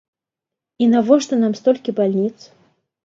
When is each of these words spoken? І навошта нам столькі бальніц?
І 0.85 0.87
навошта 0.95 1.33
нам 1.43 1.53
столькі 1.59 1.95
бальніц? 2.01 2.37